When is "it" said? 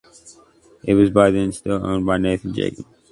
0.83-0.95